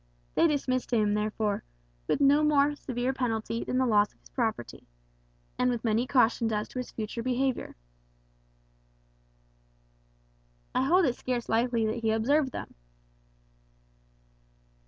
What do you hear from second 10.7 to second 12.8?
"I hold it scarce likely that he observed them."